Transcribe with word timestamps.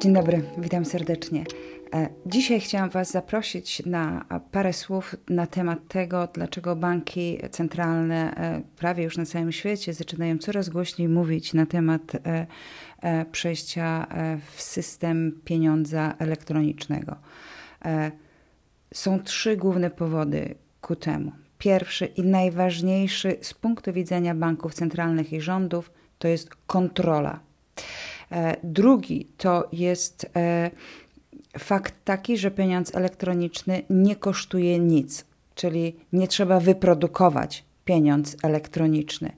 Dzień 0.00 0.12
dobry, 0.12 0.42
witam 0.58 0.84
serdecznie. 0.84 1.44
E, 1.94 2.08
dzisiaj 2.26 2.60
chciałam 2.60 2.90
Was 2.90 3.10
zaprosić 3.10 3.86
na 3.86 4.24
parę 4.52 4.72
słów 4.72 5.16
na 5.28 5.46
temat 5.46 5.78
tego, 5.88 6.28
dlaczego 6.34 6.76
banki 6.76 7.38
centralne 7.50 8.34
e, 8.36 8.62
prawie 8.76 9.04
już 9.04 9.16
na 9.16 9.26
całym 9.26 9.52
świecie 9.52 9.94
zaczynają 9.94 10.38
coraz 10.38 10.68
głośniej 10.68 11.08
mówić 11.08 11.54
na 11.54 11.66
temat 11.66 12.12
e, 13.02 13.24
przejścia 13.32 14.06
w 14.54 14.62
system 14.62 15.40
pieniądza 15.44 16.14
elektronicznego. 16.18 17.16
Są 18.94 19.22
trzy 19.22 19.56
główne 19.56 19.90
powody 19.90 20.54
ku 20.80 20.96
temu. 20.96 21.32
Pierwszy 21.58 22.06
i 22.06 22.22
najważniejszy 22.22 23.36
z 23.40 23.54
punktu 23.54 23.92
widzenia 23.92 24.34
banków 24.34 24.74
centralnych 24.74 25.32
i 25.32 25.40
rządów 25.40 25.90
to 26.18 26.28
jest 26.28 26.50
kontrola. 26.66 27.47
Drugi 28.62 29.26
to 29.36 29.68
jest 29.72 30.26
fakt 31.58 31.94
taki, 32.04 32.38
że 32.38 32.50
pieniądz 32.50 32.94
elektroniczny 32.94 33.82
nie 33.90 34.16
kosztuje 34.16 34.78
nic, 34.78 35.24
czyli 35.54 35.96
nie 36.12 36.28
trzeba 36.28 36.60
wyprodukować 36.60 37.64
pieniądz 37.84 38.36
elektroniczny. 38.42 39.32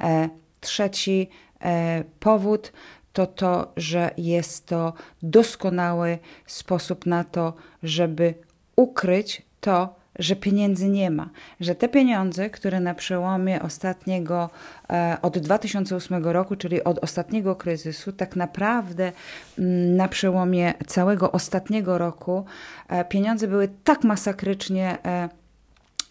E, 0.00 0.28
trzeci 0.60 1.28
e, 1.60 2.04
powód 2.20 2.72
to 3.12 3.26
to, 3.26 3.72
że 3.76 4.10
jest 4.16 4.66
to 4.66 4.92
doskonały 5.22 6.18
sposób 6.46 7.06
na 7.06 7.24
to, 7.24 7.54
żeby 7.82 8.34
ukryć 8.76 9.42
to, 9.60 9.99
że 10.20 10.36
pieniędzy 10.36 10.88
nie 10.88 11.10
ma, 11.10 11.30
że 11.60 11.74
te 11.74 11.88
pieniądze, 11.88 12.50
które 12.50 12.80
na 12.80 12.94
przełomie 12.94 13.62
ostatniego, 13.62 14.50
e, 14.90 15.16
od 15.22 15.38
2008 15.38 16.24
roku, 16.24 16.56
czyli 16.56 16.84
od 16.84 16.98
ostatniego 16.98 17.56
kryzysu, 17.56 18.12
tak 18.12 18.36
naprawdę 18.36 19.12
mm, 19.58 19.96
na 19.96 20.08
przełomie 20.08 20.74
całego 20.86 21.32
ostatniego 21.32 21.98
roku, 21.98 22.44
e, 22.88 23.04
pieniądze 23.04 23.48
były 23.48 23.68
tak 23.84 24.04
masakrycznie 24.04 24.98
e, 25.04 25.28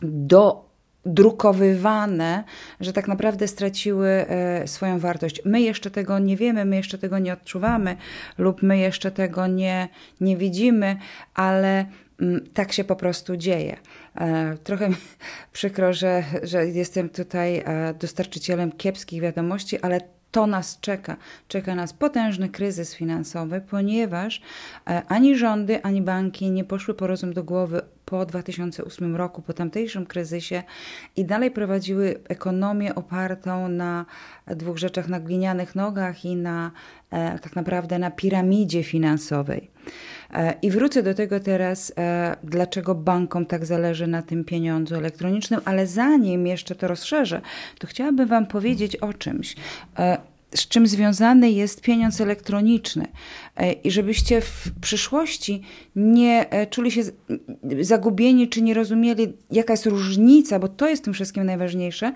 do 0.02 0.70
drukowywane, 1.06 2.44
że 2.80 2.94
tak 2.94 3.08
naprawdę 3.08 3.48
straciły 3.48 4.26
swoją 4.66 5.00
wartość. 5.00 5.42
My 5.46 5.62
jeszcze 5.62 5.92
tego 5.92 6.20
nie 6.20 6.38
wiemy, 6.38 6.66
my 6.66 6.76
jeszcze 6.76 6.98
tego 6.98 7.20
nie 7.20 7.34
odczuwamy 7.34 7.96
lub 8.38 8.64
my 8.64 8.78
jeszcze 8.78 9.12
tego 9.12 9.48
nie, 9.48 9.88
nie 10.22 10.38
widzimy, 10.38 10.98
ale 11.34 11.86
tak 12.54 12.74
się 12.74 12.84
po 12.84 12.96
prostu 12.96 13.38
dzieje. 13.38 13.78
E, 14.16 14.58
trochę 14.64 14.90
przykro, 15.52 15.94
że, 15.94 16.24
że 16.44 16.68
jestem 16.68 17.10
tutaj 17.10 17.58
e, 17.58 17.94
dostarczycielem 18.00 18.72
kiepskich 18.72 19.22
wiadomości, 19.22 19.82
ale 19.82 20.02
to 20.32 20.48
nas 20.48 20.80
czeka. 20.80 21.18
Czeka 21.48 21.76
nas 21.76 21.94
potężny 21.94 22.50
kryzys 22.50 22.96
finansowy, 22.96 23.62
ponieważ 23.70 24.42
e, 24.88 25.02
ani 25.08 25.38
rządy, 25.38 25.84
ani 25.84 26.02
banki 26.02 26.52
nie 26.52 26.64
poszły 26.64 26.94
po 26.94 27.08
rozum 27.08 27.34
do 27.34 27.44
głowy 27.44 27.82
po 28.10 28.26
2008 28.26 29.16
roku, 29.16 29.42
po 29.42 29.54
tamtejszym 29.54 30.06
kryzysie 30.06 30.64
i 31.16 31.26
dalej 31.26 31.52
prowadziły 31.52 32.20
ekonomię 32.30 32.96
opartą 32.96 33.68
na 33.68 34.06
dwóch 34.48 34.78
rzeczach, 34.78 35.08
na 35.08 35.20
glinianych 35.20 35.76
nogach 35.76 36.26
i 36.26 36.36
na 36.36 36.72
tak 37.42 37.56
naprawdę 37.56 38.00
na 38.00 38.12
piramidzie 38.12 38.84
finansowej. 38.84 39.72
E, 40.34 40.54
I 40.62 40.72
wrócę 40.72 41.04
do 41.04 41.14
tego 41.14 41.40
teraz, 41.40 41.94
e, 41.98 42.36
dlaczego 42.44 42.96
bankom 42.96 43.46
tak 43.46 43.66
zależy 43.66 44.08
na 44.08 44.22
tym 44.22 44.46
pieniądzu 44.46 44.96
elektronicznym, 44.96 45.62
ale 45.66 45.88
zanim 45.88 46.48
jeszcze 46.48 46.76
to 46.76 46.88
rozszerzę, 46.88 47.42
to 47.80 47.88
chciałabym 47.88 48.28
Wam 48.28 48.46
powiedzieć 48.46 48.96
o 48.96 49.14
czymś 49.14 49.56
e, 50.00 50.18
z 50.56 50.68
czym 50.68 50.88
związany 50.88 51.52
jest 51.52 51.82
pieniądz 51.82 52.22
elektroniczny. 52.22 53.08
I 53.84 53.92
żebyście 53.92 54.42
w 54.42 54.68
przyszłości 54.82 55.62
nie 55.96 56.46
czuli 56.70 56.92
się 56.92 57.02
zagubieni, 57.82 58.50
czy 58.50 58.62
nie 58.62 58.74
rozumieli, 58.74 59.34
jaka 59.52 59.74
jest 59.74 59.86
różnica, 59.86 60.60
bo 60.60 60.68
to 60.68 60.90
jest 60.90 61.04
tym 61.04 61.14
wszystkim 61.14 61.44
najważniejsze, 61.44 62.14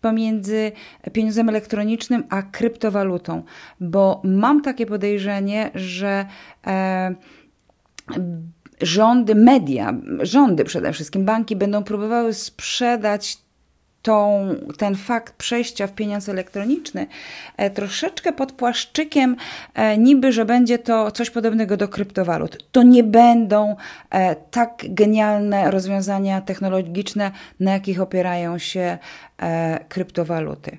pomiędzy 0.00 0.72
pieniądzem 1.12 1.48
elektronicznym 1.48 2.24
a 2.28 2.42
kryptowalutą. 2.42 3.42
Bo 3.80 4.20
mam 4.24 4.62
takie 4.62 4.86
podejrzenie, 4.86 5.70
że. 5.74 6.26
E, 6.66 7.14
rządy, 8.82 9.34
media, 9.34 9.94
rządy 10.20 10.64
przede 10.64 10.92
wszystkim, 10.92 11.24
banki 11.24 11.56
będą 11.56 11.84
próbowały 11.84 12.34
sprzedać 12.34 13.38
tą, 14.06 14.48
ten 14.78 14.96
fakt 14.96 15.34
przejścia 15.34 15.86
w 15.86 15.92
pieniądz 15.92 16.28
elektroniczny 16.28 17.06
e, 17.56 17.70
troszeczkę 17.70 18.32
pod 18.32 18.52
płaszczykiem 18.52 19.36
e, 19.74 19.98
niby, 19.98 20.32
że 20.32 20.44
będzie 20.44 20.78
to 20.78 21.10
coś 21.10 21.30
podobnego 21.30 21.76
do 21.76 21.88
kryptowalut. 21.88 22.58
To 22.72 22.82
nie 22.82 23.04
będą 23.04 23.76
e, 24.10 24.36
tak 24.36 24.84
genialne 24.88 25.70
rozwiązania 25.70 26.40
technologiczne, 26.40 27.30
na 27.60 27.72
jakich 27.72 28.00
opierają 28.00 28.58
się 28.58 28.98
kryptowaluty. 29.88 30.78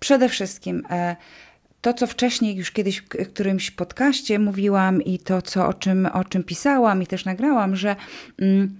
Przede 0.00 0.28
wszystkim 0.28 0.82
to, 1.80 1.94
co 1.94 2.06
wcześniej 2.06 2.56
już 2.56 2.70
kiedyś 2.70 3.00
w 3.00 3.08
którymś 3.08 3.70
podcaście 3.70 4.38
mówiłam 4.38 5.02
i 5.02 5.18
to, 5.18 5.42
co, 5.42 5.66
o, 5.66 5.74
czym, 5.74 6.06
o 6.06 6.24
czym 6.24 6.44
pisałam 6.44 7.02
i 7.02 7.06
też 7.06 7.24
nagrałam, 7.24 7.76
że 7.76 7.96
mm, 8.38 8.76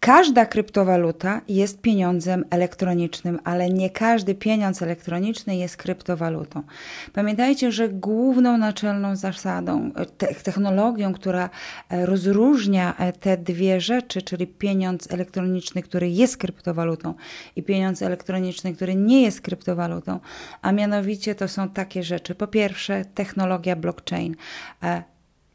Każda 0.00 0.46
kryptowaluta 0.46 1.40
jest 1.48 1.80
pieniądzem 1.80 2.44
elektronicznym, 2.50 3.38
ale 3.44 3.70
nie 3.70 3.90
każdy 3.90 4.34
pieniądz 4.34 4.82
elektroniczny 4.82 5.56
jest 5.56 5.76
kryptowalutą. 5.76 6.62
Pamiętajcie, 7.12 7.72
że 7.72 7.88
główną 7.88 8.58
naczelną 8.58 9.16
zasadą, 9.16 9.90
technologią, 10.44 11.12
która 11.12 11.50
e, 11.88 12.06
rozróżnia 12.06 12.96
e, 12.96 13.12
te 13.12 13.36
dwie 13.36 13.80
rzeczy, 13.80 14.22
czyli 14.22 14.46
pieniądz 14.46 15.12
elektroniczny, 15.12 15.82
który 15.82 16.10
jest 16.10 16.36
kryptowalutą 16.36 17.14
i 17.56 17.62
pieniądz 17.62 18.02
elektroniczny, 18.02 18.74
który 18.74 18.94
nie 18.94 19.22
jest 19.22 19.40
kryptowalutą, 19.40 20.20
a 20.62 20.72
mianowicie 20.72 21.34
to 21.34 21.48
są 21.48 21.68
takie 21.68 22.02
rzeczy. 22.02 22.34
Po 22.34 22.46
pierwsze, 22.46 23.04
technologia 23.14 23.76
blockchain 23.76 24.36
e, 24.82 25.02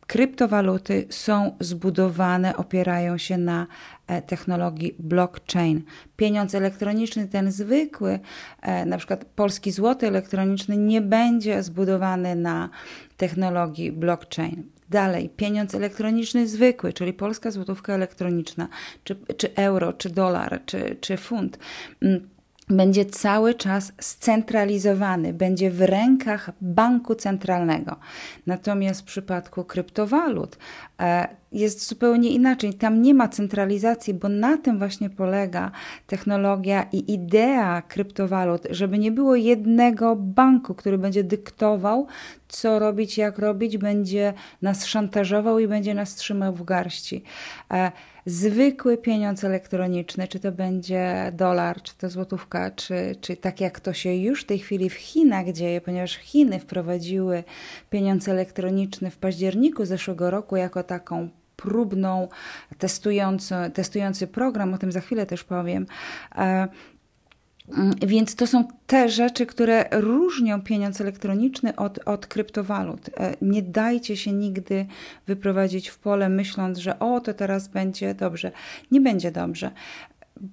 kryptowaluty 0.07 1.07
są 1.09 1.55
zbudowane, 1.59 2.57
opierają 2.57 3.17
się 3.17 3.37
na 3.37 3.67
e, 4.07 4.21
technologii 4.21 4.95
blockchain. 4.99 5.83
Pieniądz 6.17 6.55
elektroniczny, 6.55 7.27
ten 7.27 7.51
zwykły, 7.51 8.19
e, 8.61 8.85
na 8.85 8.97
przykład 8.97 9.25
polski 9.25 9.71
złoty 9.71 10.07
elektroniczny, 10.07 10.77
nie 10.77 11.01
będzie 11.01 11.63
zbudowany 11.63 12.35
na 12.35 12.69
technologii 13.17 13.91
blockchain. 13.91 14.63
Dalej, 14.89 15.29
pieniądz 15.29 15.75
elektroniczny 15.75 16.47
zwykły, 16.47 16.93
czyli 16.93 17.13
polska 17.13 17.51
złotówka 17.51 17.93
elektroniczna, 17.93 18.67
czy, 19.03 19.15
czy 19.37 19.55
euro, 19.55 19.93
czy 19.93 20.09
dolar, 20.09 20.61
czy, 20.65 20.97
czy 21.01 21.17
funt 21.17 21.59
mm, 22.01 22.34
będzie 22.67 23.05
cały 23.05 23.53
czas 23.53 23.93
scentralizowany, 24.01 25.33
będzie 25.33 25.71
w 25.71 25.81
rękach 25.81 26.49
banku 26.61 27.15
centralnego. 27.15 27.95
Natomiast 28.45 29.01
w 29.01 29.05
przypadku 29.05 29.63
kryptowalut 29.63 30.57
jest 31.51 31.87
zupełnie 31.87 32.29
inaczej. 32.29 32.73
Tam 32.73 33.01
nie 33.01 33.13
ma 33.13 33.27
centralizacji, 33.27 34.13
bo 34.13 34.29
na 34.29 34.57
tym 34.57 34.77
właśnie 34.77 35.09
polega 35.09 35.71
technologia 36.07 36.85
i 36.91 37.13
idea 37.13 37.81
kryptowalut, 37.81 38.61
żeby 38.69 38.99
nie 38.99 39.11
było 39.11 39.35
jednego 39.35 40.15
banku, 40.15 40.75
który 40.75 40.97
będzie 40.97 41.23
dyktował, 41.23 42.07
co 42.47 42.79
robić, 42.79 43.17
jak 43.17 43.39
robić, 43.39 43.77
będzie 43.77 44.33
nas 44.61 44.85
szantażował 44.85 45.59
i 45.59 45.67
będzie 45.67 45.93
nas 45.93 46.15
trzymał 46.15 46.53
w 46.53 46.63
garści. 46.63 47.23
E, 47.73 47.91
zwykły 48.25 48.97
pieniądz 48.97 49.43
elektroniczny, 49.43 50.27
czy 50.27 50.39
to 50.39 50.51
będzie 50.51 51.31
dolar, 51.33 51.81
czy 51.81 51.97
to 51.97 52.09
złotówka, 52.09 52.71
czy, 52.71 53.15
czy 53.21 53.37
tak 53.37 53.61
jak 53.61 53.79
to 53.79 53.93
się 53.93 54.15
już 54.15 54.41
w 54.41 54.45
tej 54.45 54.59
chwili 54.59 54.89
w 54.89 54.93
Chinach 54.93 55.51
dzieje, 55.51 55.81
ponieważ 55.81 56.17
Chiny 56.17 56.59
wprowadziły 56.59 57.43
pieniądz 57.89 58.27
elektroniczny 58.27 59.11
w 59.11 59.17
październiku 59.17 59.85
zeszłego 59.85 60.29
roku 60.29 60.55
jako 60.55 60.83
taką 60.85 61.29
próbną, 61.55 62.27
testujący, 62.77 63.55
testujący 63.73 64.27
program, 64.27 64.73
o 64.73 64.77
tym 64.77 64.91
za 64.91 65.01
chwilę 65.01 65.25
też 65.25 65.43
powiem. 65.43 65.85
E, 66.35 66.67
Mm, 67.69 67.93
więc 68.07 68.35
to 68.35 68.47
są 68.47 68.67
te 68.87 69.09
rzeczy, 69.09 69.45
które 69.45 69.85
różnią 69.91 70.61
pieniądz 70.61 71.01
elektroniczny 71.01 71.75
od, 71.75 71.99
od 72.05 72.27
kryptowalut. 72.27 73.09
E, 73.17 73.35
nie 73.41 73.61
dajcie 73.61 74.17
się 74.17 74.31
nigdy 74.31 74.85
wyprowadzić 75.27 75.89
w 75.89 75.97
pole, 75.97 76.29
myśląc, 76.29 76.77
że 76.77 76.99
o, 76.99 77.19
to 77.19 77.33
teraz 77.33 77.67
będzie 77.67 78.13
dobrze. 78.13 78.51
Nie 78.91 79.01
będzie 79.01 79.31
dobrze 79.31 79.71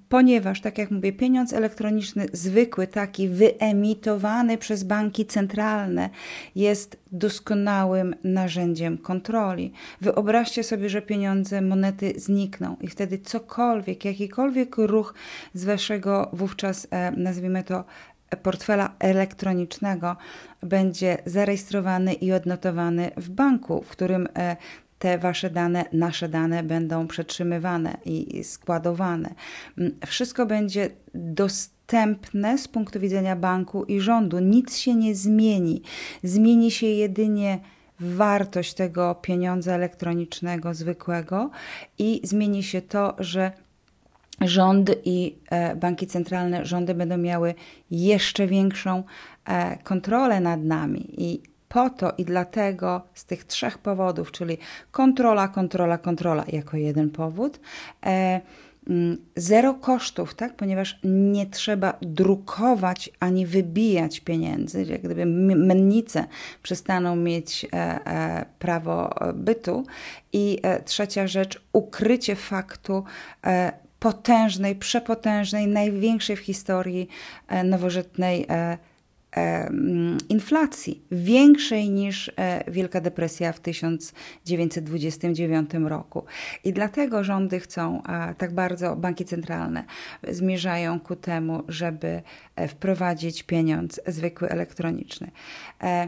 ponieważ, 0.09 0.61
tak 0.61 0.77
jak 0.77 0.91
mówię, 0.91 1.13
pieniądz 1.13 1.53
elektroniczny, 1.53 2.25
zwykły, 2.33 2.87
taki 2.87 3.29
wyemitowany 3.29 4.57
przez 4.57 4.83
banki 4.83 5.25
centralne, 5.25 6.09
jest 6.55 6.99
doskonałym 7.11 8.15
narzędziem 8.23 8.97
kontroli. 8.97 9.73
Wyobraźcie 10.01 10.63
sobie, 10.63 10.89
że 10.89 11.01
pieniądze, 11.01 11.61
monety 11.61 12.13
znikną 12.17 12.77
i 12.81 12.87
wtedy 12.87 13.19
cokolwiek, 13.19 14.05
jakikolwiek 14.05 14.77
ruch 14.77 15.13
z 15.53 15.65
waszego 15.65 16.29
wówczas, 16.33 16.87
e, 16.91 17.11
nazwijmy 17.11 17.63
to, 17.63 17.83
portfela 18.41 18.95
elektronicznego 18.99 20.15
będzie 20.61 21.17
zarejestrowany 21.25 22.13
i 22.13 22.31
odnotowany 22.31 23.11
w 23.17 23.29
banku, 23.29 23.81
w 23.81 23.89
którym 23.89 24.27
e, 24.35 24.55
te 25.03 25.17
wasze 25.17 25.49
dane, 25.49 25.85
nasze 25.93 26.29
dane 26.29 26.63
będą 26.63 27.07
przetrzymywane 27.07 27.97
i 28.05 28.43
składowane. 28.43 29.33
Mm, 29.77 29.95
wszystko 30.05 30.45
będzie 30.45 30.89
dostępne 31.13 32.57
z 32.57 32.67
punktu 32.67 32.99
widzenia 32.99 33.35
banku 33.35 33.83
i 33.83 33.99
rządu. 33.99 34.39
Nic 34.39 34.77
się 34.77 34.95
nie 34.95 35.15
zmieni. 35.15 35.81
Zmieni 36.23 36.71
się 36.71 36.87
jedynie 36.87 37.59
wartość 37.99 38.73
tego 38.73 39.15
pieniądza 39.15 39.73
elektronicznego 39.73 40.73
zwykłego 40.73 41.49
i 41.99 42.21
zmieni 42.23 42.63
się 42.63 42.81
to, 42.81 43.15
że 43.19 43.51
rząd 44.41 44.91
i 45.05 45.35
e, 45.49 45.75
banki 45.75 46.07
centralne, 46.07 46.65
rządy 46.65 46.93
będą 46.93 47.17
miały 47.17 47.55
jeszcze 47.91 48.47
większą 48.47 49.03
e, 49.45 49.77
kontrolę 49.77 50.39
nad 50.39 50.63
nami 50.63 51.13
i 51.17 51.52
po 51.73 51.89
to 51.89 52.13
i 52.17 52.25
dlatego 52.25 53.01
z 53.13 53.25
tych 53.25 53.43
trzech 53.43 53.77
powodów, 53.77 54.31
czyli 54.31 54.57
kontrola, 54.91 55.47
kontrola, 55.47 55.97
kontrola 55.97 56.43
jako 56.47 56.77
jeden 56.77 57.09
powód, 57.09 57.59
e, 58.05 58.41
mm, 58.89 59.17
zero 59.35 59.73
kosztów, 59.73 60.35
tak? 60.35 60.55
ponieważ 60.55 60.99
nie 61.03 61.45
trzeba 61.45 61.93
drukować 62.01 63.09
ani 63.19 63.45
wybijać 63.45 64.19
pieniędzy, 64.19 64.83
jak 64.83 65.01
gdyby 65.01 65.25
mennice 65.55 66.25
przestaną 66.63 67.15
mieć 67.15 67.65
e, 67.65 67.67
e, 67.73 68.45
prawo 68.59 69.15
bytu. 69.33 69.83
I 70.33 70.59
trzecia 70.85 71.27
rzecz, 71.27 71.61
ukrycie 71.73 72.35
faktu 72.35 73.03
potężnej, 73.99 74.75
przepotężnej, 74.75 75.67
największej 75.67 76.35
w 76.35 76.39
historii 76.39 77.07
nowożytnej 77.63 78.47
inflacji, 80.29 81.01
większej 81.11 81.89
niż 81.89 82.31
e, 82.37 82.71
Wielka 82.71 83.01
Depresja 83.01 83.53
w 83.53 83.59
1929 83.59 85.69
roku. 85.73 86.25
I 86.63 86.73
dlatego 86.73 87.23
rządy 87.23 87.59
chcą, 87.59 88.01
tak 88.37 88.53
bardzo 88.53 88.95
banki 88.95 89.25
centralne 89.25 89.83
zmierzają 90.27 90.99
ku 90.99 91.15
temu, 91.15 91.63
żeby 91.67 92.21
e, 92.55 92.67
wprowadzić 92.67 93.43
pieniądz 93.43 94.01
zwykły 94.07 94.49
elektroniczny. 94.49 95.31
E, 95.83 96.07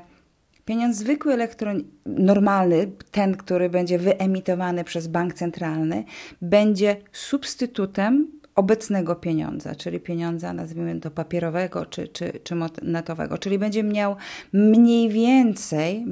pieniądz 0.65 0.97
zwykły 0.97 1.33
elektroniczny, 1.33 1.89
normalny, 2.05 2.91
ten, 3.11 3.37
który 3.37 3.69
będzie 3.69 3.99
wyemitowany 3.99 4.83
przez 4.83 5.07
bank 5.07 5.33
centralny, 5.33 6.03
będzie 6.41 6.97
substytutem 7.11 8.27
obecnego 8.55 9.15
pieniądza, 9.15 9.75
czyli 9.75 9.99
pieniądza, 9.99 10.53
nazwijmy 10.53 10.99
to 10.99 11.11
papierowego 11.11 11.85
czy, 11.85 12.07
czy, 12.07 12.39
czy 12.43 12.55
monetowego, 12.55 13.37
czyli 13.37 13.59
będzie 13.59 13.83
miał 13.83 14.15
mniej 14.53 15.09
więcej, 15.09 16.05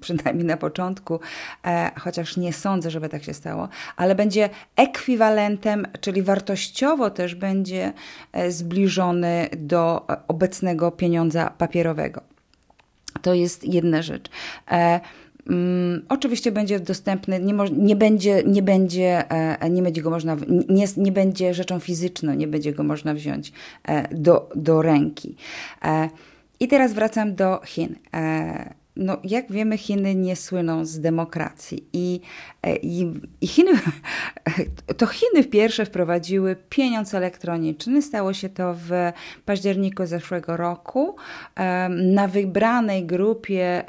przynajmniej 0.00 0.46
na 0.46 0.56
początku, 0.56 1.20
e, 1.66 1.90
chociaż 2.00 2.36
nie 2.36 2.52
sądzę, 2.52 2.90
żeby 2.90 3.08
tak 3.08 3.24
się 3.24 3.34
stało, 3.34 3.68
ale 3.96 4.14
będzie 4.14 4.48
ekwiwalentem, 4.76 5.86
czyli 6.00 6.22
wartościowo 6.22 7.10
też 7.10 7.34
będzie 7.34 7.92
e, 8.32 8.50
zbliżony 8.50 9.48
do 9.56 10.06
obecnego 10.28 10.90
pieniądza 10.90 11.50
papierowego. 11.58 12.20
To 13.22 13.34
jest 13.34 13.64
jedna 13.64 14.02
rzecz. 14.02 14.30
E, 14.70 15.00
Um, 15.50 16.02
oczywiście 16.08 16.52
będzie 16.52 16.80
dostępny, 16.80 17.40
nie, 17.40 17.54
nie, 17.72 17.96
będzie, 17.96 18.42
nie, 18.46 18.62
będzie, 18.62 19.30
e, 19.30 19.70
nie 19.70 19.82
będzie 19.82 20.02
go 20.02 20.10
można, 20.10 20.36
nie, 20.68 20.86
nie 20.96 21.12
będzie 21.12 21.54
rzeczą 21.54 21.80
fizyczną, 21.80 22.34
nie 22.34 22.46
będzie 22.46 22.72
go 22.72 22.82
można 22.82 23.14
wziąć 23.14 23.52
e, 23.84 24.14
do, 24.14 24.48
do 24.54 24.82
ręki. 24.82 25.36
E, 25.84 26.08
I 26.60 26.68
teraz 26.68 26.92
wracam 26.92 27.34
do 27.34 27.60
Chin. 27.64 27.94
E, 28.14 28.79
no, 29.00 29.18
jak 29.24 29.52
wiemy, 29.52 29.78
Chiny 29.78 30.14
nie 30.14 30.36
słyną 30.36 30.84
z 30.84 31.00
demokracji 31.00 31.84
i, 31.92 32.20
e, 32.62 32.76
i, 32.76 33.12
i, 33.40 33.46
Chiny, 33.46 33.72
to 34.98 35.06
Chiny 35.06 35.44
pierwsze 35.44 35.86
wprowadziły 35.86 36.56
pieniądz 36.68 37.14
elektroniczny. 37.14 38.02
Stało 38.02 38.32
się 38.32 38.48
to 38.48 38.74
w 38.74 38.90
październiku 39.44 40.06
zeszłego 40.06 40.56
roku. 40.56 41.16
Na 41.88 42.28
wybranej 42.28 43.06
grupie, 43.06 43.84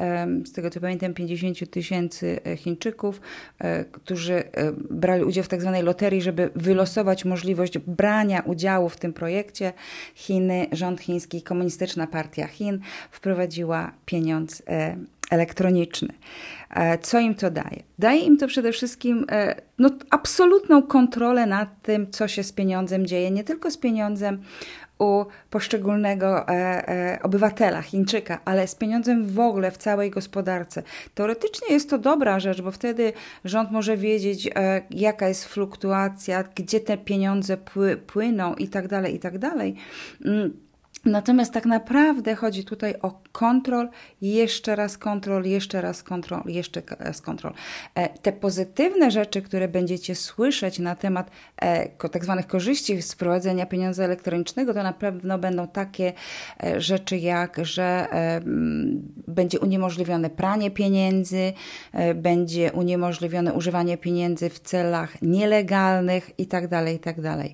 z 0.46 0.52
tego 0.52 0.70
co 0.70 0.80
pamiętam, 0.80 1.14
50 1.14 1.70
tysięcy 1.70 2.40
Chińczyków, 2.58 3.22
e, 3.60 3.86
którzy 3.86 4.34
e, 4.34 4.72
brali 4.90 5.24
udział 5.24 5.44
w 5.44 5.48
tak 5.48 5.62
zwanej 5.62 5.84
loterii, 5.84 6.22
żeby 6.22 6.50
wylosować 6.56 7.26
możliwość 7.26 7.78
brania 7.78 8.42
udziału 8.46 8.90
w 8.90 8.98
tym 8.98 9.14
projekcie, 9.14 9.74
Chiny, 10.16 10.68
rząd 10.72 11.02
chiński, 11.02 11.42
Komunistyczna 11.42 12.08
Partia 12.08 12.48
Chin 12.48 12.80
wprowadziła 13.12 13.92
pieniądz 14.06 14.64
elektroniczny. 14.66 15.01
E, 16.70 16.98
co 16.98 17.20
im 17.20 17.36
to 17.36 17.52
daje? 17.52 17.84
Daje 18.00 18.20
im 18.20 18.38
to 18.38 18.48
przede 18.48 18.72
wszystkim 18.72 19.26
e, 19.32 19.56
no, 19.80 19.90
absolutną 20.10 20.82
kontrolę 20.82 21.46
nad 21.46 21.82
tym, 21.82 22.12
co 22.12 22.28
się 22.28 22.44
z 22.44 22.52
pieniądzem 22.52 23.06
dzieje, 23.06 23.32
nie 23.32 23.44
tylko 23.44 23.72
z 23.72 23.78
pieniądzem 23.78 24.42
u 25.00 25.26
poszczególnego 25.50 26.48
e, 26.48 27.20
obywatela, 27.24 27.82
Chińczyka, 27.82 28.40
ale 28.46 28.68
z 28.68 28.76
pieniądzem 28.76 29.28
w 29.28 29.40
ogóle 29.40 29.72
w 29.72 29.78
całej 29.78 30.12
gospodarce. 30.12 30.84
Teoretycznie 31.16 31.74
jest 31.74 31.90
to 31.90 31.98
dobra 31.98 32.40
rzecz, 32.40 32.62
bo 32.62 32.72
wtedy 32.72 33.14
rząd 33.46 33.72
może 33.72 33.98
wiedzieć, 33.98 34.50
jaka 34.92 35.28
jest 35.28 35.46
fluktuacja, 35.46 36.44
gdzie 36.56 36.80
te 36.80 36.98
pieniądze 36.98 37.58
płyną 38.08 38.56
i 38.56 38.68
tak 38.68 38.88
dalej, 38.88 39.16
i 39.16 39.20
tak 39.20 39.38
dalej. 39.38 39.76
Mm, 40.26 40.54
Natomiast 41.06 41.54
tak 41.54 41.66
naprawdę 41.66 42.36
chodzi 42.36 42.66
tutaj 42.66 42.96
o 43.02 43.22
kontrol, 43.32 43.90
jeszcze 44.22 44.76
raz 44.76 44.98
kontrol, 44.98 45.44
jeszcze 45.46 45.82
raz 45.82 46.04
kontrol, 46.04 46.42
jeszcze 46.46 46.82
raz 47.00 47.22
kontrol. 47.22 47.54
E, 47.96 48.10
te 48.10 48.34
pozytywne 48.34 49.12
rzeczy, 49.12 49.42
które 49.42 49.68
będziecie 49.68 50.16
słyszeć 50.16 50.80
na 50.80 50.96
temat 50.96 51.32
e, 51.58 51.90
tak 52.10 52.24
zwanych 52.24 52.48
korzyści 52.48 53.02
z 53.02 53.14
wprowadzenia 53.14 53.66
pieniądza 53.66 54.04
elektronicznego, 54.04 54.74
to 54.74 54.84
na 54.84 54.94
pewno 54.94 55.38
będą 55.38 55.68
takie 55.68 56.14
e, 56.64 56.82
rzeczy 56.82 57.18
jak, 57.18 57.66
że 57.66 58.08
będzie 59.28 59.60
uniemożliwione 59.60 60.30
pranie 60.30 60.72
pieniędzy, 60.72 61.54
będzie 62.16 62.72
uniemożliwione 62.72 63.54
używanie 63.54 63.98
pieniędzy 63.98 64.50
w 64.50 64.60
celach 64.60 65.22
nielegalnych 65.22 66.32
itd., 66.40 66.68
tak 67.02 67.18
itd. 67.18 67.50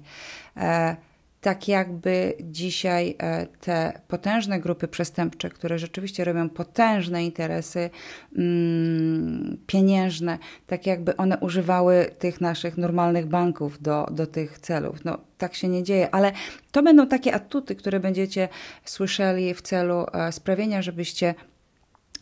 Tak 1.48 1.68
jakby 1.68 2.34
dzisiaj 2.44 3.16
e, 3.20 3.46
te 3.46 4.02
potężne 4.08 4.60
grupy 4.60 4.88
przestępcze, 4.88 5.50
które 5.50 5.80
rzeczywiście 5.80 6.24
robią 6.24 6.50
potężne 6.50 7.26
interesy 7.26 7.90
mm, 8.38 9.58
pieniężne, 9.68 10.38
tak 10.66 10.86
jakby 10.86 11.18
one 11.18 11.38
używały 11.38 12.12
tych 12.20 12.42
naszych 12.42 12.78
normalnych 12.78 13.26
banków 13.26 13.82
do, 13.82 14.08
do 14.12 14.28
tych 14.28 14.60
celów. 14.60 15.06
No, 15.06 15.18
tak 15.38 15.56
się 15.56 15.68
nie 15.68 15.84
dzieje, 15.84 16.16
ale 16.16 16.32
to 16.72 16.84
będą 16.84 17.08
takie 17.08 17.36
atuty, 17.36 17.76
które 17.76 18.00
będziecie 18.00 18.50
słyszeli 18.86 19.54
w 19.54 19.62
celu 19.62 20.06
e, 20.14 20.32
sprawienia, 20.32 20.82
żebyście 20.82 21.36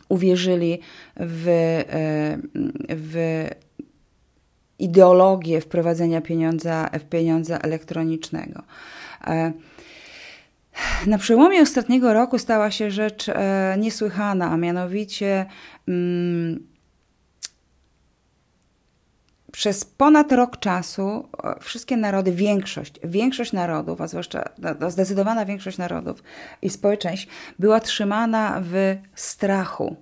uwierzyli 0.10 0.80
w, 1.18 1.48
e, 1.48 2.38
w 2.90 3.46
ideologię 4.80 5.62
wprowadzenia 5.62 6.22
pieniądza, 6.22 6.90
w 7.00 7.04
pieniądza 7.04 7.58
elektronicznego. 7.58 8.62
E, 9.28 9.52
na 11.08 11.18
przełomie 11.18 11.62
ostatniego 11.62 12.14
roku 12.14 12.40
stała 12.40 12.72
się 12.72 12.92
rzecz 12.92 13.30
e, 13.30 13.76
niesłychana, 13.80 14.52
a 14.52 14.58
mianowicie 14.58 15.46
mm, 15.88 16.68
przez 19.52 19.86
ponad 19.86 20.32
rok 20.32 20.60
czasu 20.60 21.30
e, 21.44 21.56
wszystkie 21.60 21.98
narody, 21.98 22.32
większość, 22.32 23.00
większość 23.04 23.54
narodów, 23.54 24.02
a 24.02 24.08
zwłaszcza 24.08 24.50
no, 24.80 24.92
zdecydowana 24.92 25.46
większość 25.46 25.78
narodów 25.78 26.24
i 26.62 26.70
społeczeństw 26.70 27.28
była 27.60 27.80
trzymana 27.80 28.62
w 28.64 28.96
strachu 29.16 29.96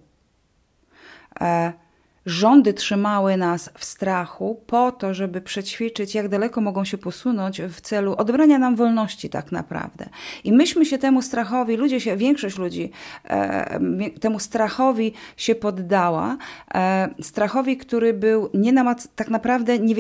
rządy 2.25 2.74
trzymały 2.74 3.38
nas 3.38 3.70
w 3.77 3.86
strachu 3.86 4.63
po 4.68 4.92
to, 4.92 5.13
żeby 5.13 5.42
przećwiczyć, 5.42 6.15
jak 6.15 6.30
daleko 6.30 6.62
mogą 6.62 6.86
się 6.86 6.98
posunąć 6.98 7.62
w 7.62 7.82
celu 7.82 8.15
odebrania 8.18 8.60
nam 8.60 8.75
wolności 8.75 9.30
tak 9.30 9.51
naprawdę. 9.51 10.06
I 10.44 10.53
myśmy 10.53 10.86
się 10.86 10.98
temu 10.98 11.22
strachowi, 11.22 11.75
ludzie 11.75 12.01
się, 12.01 12.18
większość 12.18 12.58
ludzi 12.58 12.92
e, 13.25 13.80
temu 14.22 14.39
strachowi 14.39 15.13
się 15.38 15.56
poddała. 15.56 16.38
E, 16.75 17.10
strachowi, 17.22 17.77
który 17.77 18.13
był 18.13 18.50
nie 18.53 18.74
namat, 18.74 19.08
tak 19.15 19.30
naprawdę 19.30 19.80
nie 19.80 19.96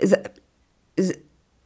z, 0.00 0.32
z, 0.98 1.12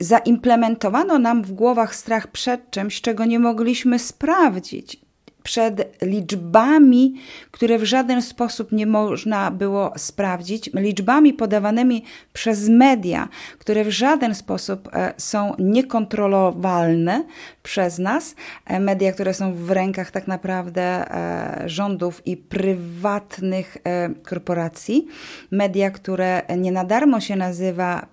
zaimplementowano 0.00 1.18
nam 1.18 1.42
w 1.42 1.52
głowach 1.52 1.94
strach 1.94 2.26
przed 2.26 2.70
czymś, 2.70 3.00
czego 3.00 3.24
nie 3.24 3.38
mogliśmy 3.38 3.98
sprawdzić 3.98 5.02
przed 5.42 6.02
liczbami, 6.02 7.14
które 7.50 7.78
w 7.78 7.84
żaden 7.84 8.22
sposób 8.22 8.72
nie 8.72 8.86
można 8.86 9.50
było 9.50 9.92
sprawdzić, 9.96 10.70
liczbami 10.74 11.34
podawanymi 11.34 12.04
przez 12.32 12.68
media, 12.68 13.28
które 13.58 13.84
w 13.84 13.90
żaden 13.90 14.34
sposób 14.34 14.88
e, 14.92 15.14
są 15.16 15.54
niekontrolowalne 15.58 17.24
przez 17.62 17.98
nas, 17.98 18.34
e, 18.66 18.80
media, 18.80 19.12
które 19.12 19.34
są 19.34 19.54
w 19.54 19.70
rękach 19.70 20.10
tak 20.10 20.26
naprawdę 20.26 20.82
e, 20.82 21.68
rządów 21.68 22.26
i 22.26 22.36
prywatnych 22.36 23.76
korporacji, 24.22 25.06
media, 25.50 25.90
które 25.90 26.42
nie 26.58 26.72
na 26.72 26.84
darmo 26.84 27.20
się 27.20 27.36
nazywa 27.36 28.06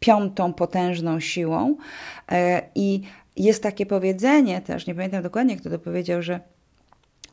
piątą 0.00 0.52
potężną 0.52 1.20
siłą. 1.20 1.76
I 2.74 3.02
jest 3.36 3.62
takie 3.62 3.86
powiedzenie 3.86 4.60
też, 4.60 4.86
nie 4.86 4.94
pamiętam 4.94 5.22
dokładnie, 5.22 5.56
kto 5.56 5.70
to 5.70 5.78
powiedział, 5.78 6.22
że 6.22 6.40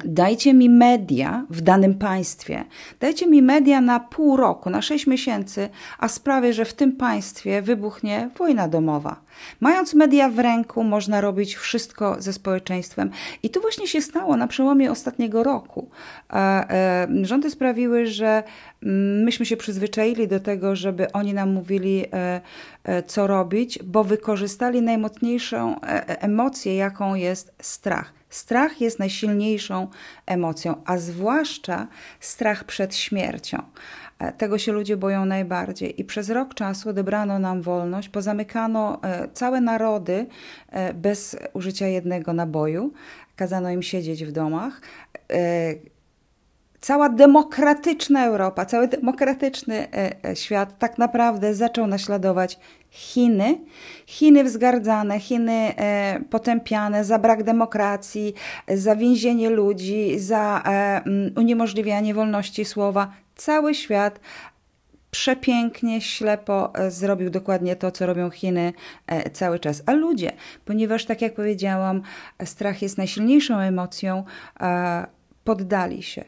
Dajcie 0.05 0.53
mi 0.53 0.69
media 0.69 1.45
w 1.49 1.61
danym 1.61 1.95
państwie, 1.95 2.63
dajcie 2.99 3.27
mi 3.27 3.41
media 3.41 3.81
na 3.81 3.99
pół 3.99 4.37
roku, 4.37 4.69
na 4.69 4.81
sześć 4.81 5.07
miesięcy, 5.07 5.69
a 5.99 6.07
sprawię, 6.07 6.53
że 6.53 6.65
w 6.65 6.73
tym 6.73 6.91
państwie 6.91 7.61
wybuchnie 7.61 8.29
wojna 8.37 8.67
domowa. 8.67 9.21
Mając 9.59 9.93
media 9.93 10.29
w 10.29 10.39
ręku, 10.39 10.83
można 10.83 11.21
robić 11.21 11.55
wszystko 11.55 12.15
ze 12.19 12.33
społeczeństwem. 12.33 13.11
I 13.43 13.49
to 13.49 13.61
właśnie 13.61 13.87
się 13.87 14.01
stało 14.01 14.37
na 14.37 14.47
przełomie 14.47 14.91
ostatniego 14.91 15.43
roku. 15.43 15.89
E, 16.29 16.35
e, 16.35 17.07
rządy 17.21 17.49
sprawiły, 17.49 18.05
że 18.05 18.43
mm, 18.83 19.23
myśmy 19.23 19.45
się 19.45 19.57
przyzwyczaili 19.57 20.27
do 20.27 20.39
tego, 20.39 20.75
żeby 20.75 21.11
oni 21.11 21.33
nam 21.33 21.53
mówili, 21.53 22.05
e, 22.13 22.41
co 23.03 23.27
robić, 23.27 23.79
bo 23.83 24.03
wykorzystali 24.03 24.81
najmocniejszą 24.81 25.79
emocję, 26.07 26.75
jaką 26.75 27.15
jest 27.15 27.53
strach 27.61 28.20
Strach 28.31 28.81
jest 28.81 28.99
najsilniejszą 28.99 29.87
emocją, 30.25 30.81
a 30.85 30.97
zwłaszcza 30.97 31.87
strach 32.19 32.63
przed 32.63 32.95
śmiercią. 32.95 33.63
E, 34.19 34.31
tego 34.31 34.57
się 34.57 34.71
ludzie 34.71 34.97
boją 34.97 35.25
najbardziej. 35.25 36.01
I 36.01 36.05
przez 36.05 36.29
rok 36.29 36.53
czasu 36.53 36.89
odebrano 36.89 37.39
nam 37.39 37.61
wolność, 37.61 38.09
pozamykano 38.09 38.99
e, 39.03 39.27
całe 39.33 39.61
narody 39.61 40.27
e, 40.69 40.93
bez 40.93 41.37
użycia 41.53 41.87
jednego 41.87 42.33
naboju, 42.33 42.93
kazano 43.35 43.69
im 43.69 43.81
siedzieć 43.81 44.25
w 44.25 44.31
domach 44.31 44.81
cała 46.79 47.09
demokratyczna 47.09 48.25
Europa, 48.25 48.65
cały 48.65 48.87
demokratyczny 48.87 49.87
świat 50.33 50.79
tak 50.79 50.97
naprawdę 50.97 51.55
zaczął 51.55 51.87
naśladować 51.87 52.59
Chiny, 52.91 53.57
Chiny 54.05 54.43
wzgardzane, 54.43 55.19
Chiny 55.19 55.73
e, 55.77 56.19
potępiane 56.29 57.05
za 57.05 57.19
brak 57.19 57.43
demokracji, 57.43 58.33
za 58.67 58.95
więzienie 58.95 59.49
ludzi, 59.49 60.19
za 60.19 60.63
e, 60.65 61.01
uniemożliwianie 61.35 62.13
wolności 62.13 62.65
słowa. 62.65 63.11
Cały 63.35 63.75
świat 63.75 64.19
przepięknie, 65.11 66.01
ślepo 66.01 66.73
e, 66.75 66.91
zrobił 66.91 67.29
dokładnie 67.29 67.75
to, 67.75 67.91
co 67.91 68.05
robią 68.05 68.29
Chiny 68.29 68.73
cały 69.33 69.59
czas. 69.59 69.83
A 69.85 69.91
ludzie, 69.91 70.31
ponieważ 70.65 71.05
tak 71.05 71.21
jak 71.21 71.33
powiedziałam, 71.33 72.01
strach 72.45 72.81
jest 72.81 72.97
najsilniejszą 72.97 73.59
emocją, 73.59 74.23
poddali 75.43 76.03
się. 76.03 76.23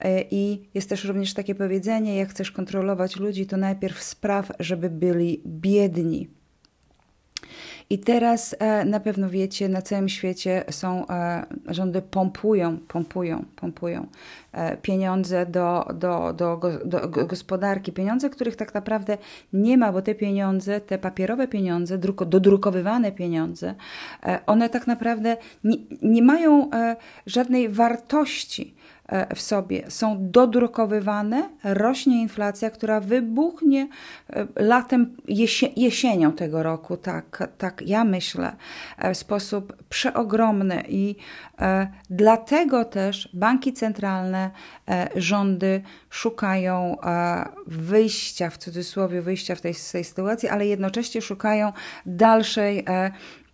E, 0.00 0.22
I 0.30 0.68
jest 0.74 0.88
też 0.88 1.04
również 1.04 1.34
takie 1.34 1.54
powiedzenie: 1.54 2.16
jak 2.16 2.28
chcesz 2.28 2.50
kontrolować 2.50 3.16
ludzi, 3.16 3.46
to 3.46 3.56
najpierw 3.56 4.02
spraw, 4.02 4.52
żeby 4.58 4.90
byli 4.90 5.42
biedni. 5.46 6.37
I 7.90 7.98
teraz 7.98 8.56
e, 8.58 8.84
na 8.84 9.00
pewno 9.00 9.30
wiecie, 9.30 9.68
na 9.68 9.82
całym 9.82 10.08
świecie 10.08 10.64
są 10.70 11.08
e, 11.08 11.46
rządy 11.66 12.02
pompują, 12.02 12.78
pompują, 12.88 13.44
pompują 13.56 14.06
pieniądze 14.82 15.46
do, 15.46 15.88
do, 15.94 16.32
do, 16.32 16.60
do, 16.84 17.08
gospodarki, 17.08 17.92
pieniądze, 17.92 18.30
których 18.30 18.56
tak 18.56 18.74
naprawdę 18.74 19.18
nie 19.52 19.78
ma, 19.78 19.92
bo 19.92 20.02
te 20.02 20.14
pieniądze, 20.14 20.80
te 20.80 20.98
papierowe 20.98 21.48
pieniądze, 21.48 21.98
druko, 21.98 22.24
dodrukowywane 22.24 23.12
pieniądze, 23.12 23.74
one 24.46 24.68
tak 24.68 24.86
naprawdę 24.86 25.36
nie, 25.64 25.76
nie 26.02 26.22
mają 26.22 26.70
żadnej 27.26 27.68
wartości. 27.68 28.74
E, 29.08 29.34
w 29.34 29.40
sobie. 29.40 29.90
Są 29.90 30.16
dodrukowywane, 30.30 31.48
rośnie 31.64 32.22
inflacja, 32.22 32.70
która 32.70 33.00
wybuchnie 33.00 33.88
e, 34.30 34.46
latem, 34.56 35.16
jesienią 35.76 36.32
tego 36.32 36.62
roku, 36.62 36.96
tak, 36.96 37.48
tak 37.58 37.82
ja 37.86 38.04
myślę, 38.04 38.56
e, 38.98 39.14
w 39.14 39.18
sposób 39.18 39.76
przeogromny. 39.88 40.82
I 40.88 41.16
dlatego 42.10 42.84
też 42.84 43.28
banki 43.34 43.72
centralne, 43.72 44.50
rządy 45.16 45.82
szukają 46.10 46.96
wyjścia, 47.66 48.50
w 48.50 48.58
cudzysłowie 48.58 49.22
wyjścia 49.22 49.54
w 49.54 49.60
tej, 49.60 49.74
z 49.74 49.92
tej 49.92 50.04
sytuacji, 50.04 50.48
ale 50.48 50.66
jednocześnie 50.66 51.22
szukają 51.22 51.72
dalszej 52.06 52.84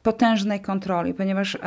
potężnej 0.02 0.60
kontroli, 0.60 1.14
ponieważ 1.14 1.58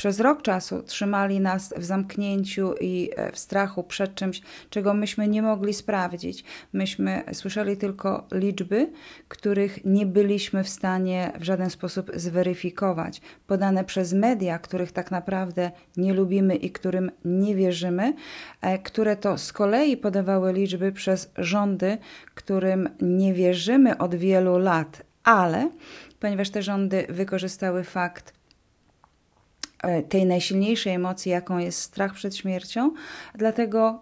przez 0.00 0.20
rok 0.20 0.42
czasu 0.42 0.82
trzymali 0.82 1.40
nas 1.40 1.74
w 1.76 1.84
zamknięciu 1.84 2.74
i 2.80 3.10
e, 3.16 3.32
w 3.32 3.38
strachu 3.38 3.82
przed 3.82 4.14
czymś, 4.14 4.42
czego 4.70 4.94
myśmy 4.94 5.28
nie 5.28 5.42
mogli 5.42 5.74
sprawdzić. 5.74 6.44
Myśmy 6.72 7.22
słyszeli 7.32 7.76
tylko 7.76 8.26
liczby, 8.32 8.90
których 9.28 9.84
nie 9.84 10.06
byliśmy 10.06 10.64
w 10.64 10.68
stanie 10.68 11.32
w 11.40 11.42
żaden 11.42 11.70
sposób 11.70 12.10
zweryfikować, 12.14 13.20
podane 13.46 13.84
przez 13.84 14.12
media, 14.12 14.58
których 14.58 14.92
tak 14.92 15.10
naprawdę 15.10 15.70
nie 15.96 16.14
lubimy 16.14 16.56
i 16.56 16.70
którym 16.70 17.10
nie 17.24 17.54
wierzymy, 17.54 18.14
e, 18.60 18.78
które 18.78 19.16
to 19.16 19.38
z 19.38 19.52
kolei 19.52 19.96
podawały 19.96 20.52
liczby 20.52 20.92
przez 20.92 21.30
rządy, 21.36 21.98
którym 22.34 22.88
nie 23.00 23.34
wierzymy 23.34 23.98
od 23.98 24.14
wielu 24.14 24.58
lat, 24.58 25.02
ale 25.24 25.70
ponieważ 26.20 26.50
te 26.50 26.62
rządy 26.62 27.06
wykorzystały 27.08 27.84
fakt, 27.84 28.39
tej 30.08 30.26
najsilniejszej 30.26 30.94
emocji, 30.94 31.32
jaką 31.32 31.58
jest 31.58 31.80
strach 31.80 32.14
przed 32.14 32.36
śmiercią. 32.36 32.92
Dlatego 33.34 34.00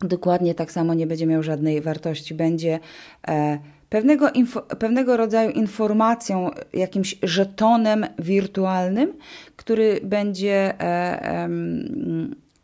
dokładnie 0.00 0.54
tak 0.54 0.72
samo 0.72 0.94
nie 0.94 1.06
będzie 1.06 1.26
miał 1.26 1.42
żadnej 1.42 1.80
wartości. 1.80 2.34
Będzie 2.34 2.80
e, 3.28 3.58
pewnego, 3.88 4.30
info, 4.30 4.62
pewnego 4.62 5.16
rodzaju 5.16 5.50
informacją, 5.50 6.50
jakimś 6.72 7.18
żetonem 7.22 8.06
wirtualnym, 8.18 9.12
który 9.56 10.00
będzie 10.04 10.80
e, 10.80 11.48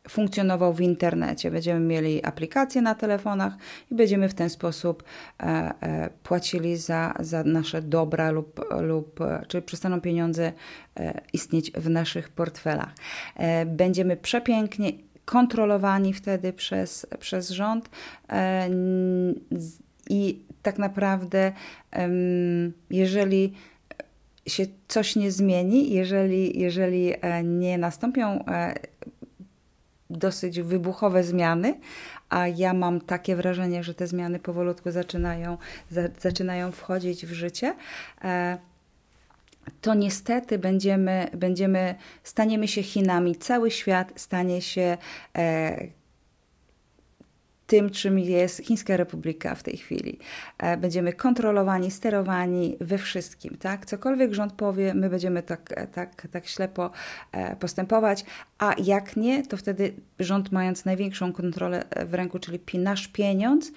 funkcjonował 0.08 0.74
w 0.74 0.80
internecie. 0.80 1.50
Będziemy 1.50 1.80
mieli 1.80 2.24
aplikacje 2.24 2.82
na 2.82 2.94
telefonach 2.94 3.52
i 3.90 3.94
będziemy 3.94 4.28
w 4.28 4.34
ten 4.34 4.50
sposób 4.50 5.04
e, 5.40 5.44
e, 5.80 6.10
płacili 6.22 6.76
za, 6.76 7.14
za 7.20 7.44
nasze 7.44 7.82
dobra 7.82 8.30
lub, 8.30 8.60
lub 8.80 9.20
czyli 9.48 9.62
przestaną 9.62 10.00
pieniądze 10.00 10.52
e, 10.96 11.20
istnieć 11.32 11.70
w 11.72 11.90
naszych 11.90 12.28
portfelach. 12.28 12.94
E, 13.36 13.66
będziemy 13.66 14.16
przepięknie 14.16 14.92
kontrolowani 15.24 16.12
wtedy 16.12 16.52
przez, 16.52 17.06
przez 17.18 17.50
rząd 17.50 17.90
e, 18.28 18.68
i 20.10 20.42
tak 20.62 20.78
naprawdę 20.78 21.52
jeżeli 22.90 23.52
się 24.48 24.66
coś 24.88 25.16
nie 25.16 25.32
zmieni, 25.32 25.92
jeżeli, 25.92 26.60
jeżeli 26.60 27.14
e, 27.20 27.44
nie 27.44 27.78
nastąpią 27.78 28.44
e, 28.44 28.74
dosyć 30.10 30.60
wybuchowe 30.60 31.24
zmiany, 31.24 31.80
a 32.28 32.48
ja 32.48 32.74
mam 32.74 33.00
takie 33.00 33.36
wrażenie, 33.36 33.84
że 33.84 33.94
te 33.94 34.06
zmiany 34.06 34.38
powolutku 34.38 34.90
zaczynają, 34.90 35.58
za, 35.90 36.02
zaczynają 36.20 36.72
wchodzić 36.72 37.26
w 37.26 37.32
życie, 37.32 37.74
e, 38.24 38.58
to 39.80 39.94
niestety 39.94 40.58
będziemy, 40.58 41.30
będziemy, 41.34 41.94
staniemy 42.22 42.68
się 42.68 42.82
Chinami. 42.82 43.36
Cały 43.36 43.70
świat 43.70 44.12
stanie 44.16 44.62
się 44.62 44.98
tym, 47.68 47.90
czym 47.90 48.18
jest 48.18 48.64
Chińska 48.64 48.96
Republika 48.96 49.54
w 49.54 49.62
tej 49.62 49.76
chwili. 49.76 50.18
E, 50.58 50.76
będziemy 50.76 51.12
kontrolowani, 51.12 51.90
sterowani 51.90 52.76
we 52.80 52.98
wszystkim, 52.98 53.56
tak? 53.56 53.86
Cokolwiek 53.86 54.34
rząd 54.34 54.52
powie, 54.52 54.94
my 54.94 55.10
będziemy 55.10 55.42
tak, 55.42 55.72
e, 55.76 55.86
tak, 55.86 56.28
tak 56.32 56.46
ślepo 56.46 56.90
e, 57.32 57.56
postępować, 57.56 58.24
a 58.58 58.74
jak 58.84 59.16
nie, 59.16 59.46
to 59.46 59.56
wtedy 59.56 59.92
rząd 60.18 60.52
mając 60.52 60.84
największą 60.84 61.32
kontrolę 61.32 61.84
w 62.06 62.14
ręku, 62.14 62.38
czyli 62.38 62.60
nasz 62.74 63.08
pieniądz, 63.08 63.72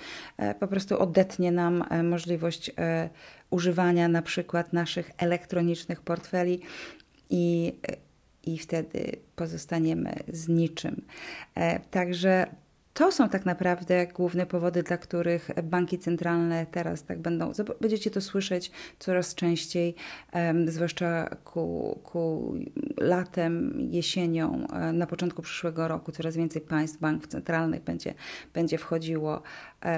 po 0.60 0.68
prostu 0.68 1.00
odetnie 1.00 1.52
nam 1.52 1.84
możliwość 2.04 2.72
używania 3.50 4.08
na 4.08 4.22
przykład 4.22 4.74
naszych 4.74 5.12
elektronicznych 5.18 6.02
portfeli 6.02 6.60
i 7.30 7.74
i 8.44 8.58
wtedy 8.58 9.12
pozostaniemy 9.36 10.16
z 10.28 10.48
niczym. 10.48 11.02
Także 11.92 12.48
to 12.94 13.12
są 13.12 13.30
tak 13.30 13.46
naprawdę 13.46 14.08
główne 14.08 14.46
powody, 14.46 14.84
dla 14.84 14.98
których 14.98 15.50
banki 15.64 16.00
centralne 16.00 16.66
teraz 16.72 17.04
tak 17.04 17.20
będą. 17.20 17.52
Będziecie 17.82 18.12
to 18.12 18.22
słyszeć 18.22 18.72
coraz 19.00 19.36
częściej, 19.36 19.96
zwłaszcza 20.66 21.36
ku, 21.44 22.00
ku 22.04 22.54
latem, 22.98 23.82
jesienią, 23.92 24.68
e, 24.68 24.94
na 24.94 25.08
początku 25.08 25.42
przyszłego 25.42 25.88
roku. 25.88 26.12
Coraz 26.12 26.36
więcej 26.36 26.62
państw 26.62 27.00
banków 27.00 27.28
centralnych 27.28 27.84
będzie, 27.84 28.14
będzie 28.54 28.78
wchodziło, 28.78 29.42